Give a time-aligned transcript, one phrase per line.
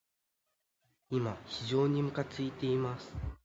[1.11, 3.13] 今、非常にむかついています。